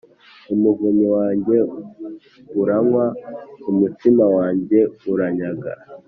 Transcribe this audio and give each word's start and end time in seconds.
umuvinyu 0.53 1.07
wanjye 1.17 1.57
uranywa, 2.61 3.05
umutsima 3.69 4.25
wanjye 4.37 4.79
uranyaga. 5.11 5.71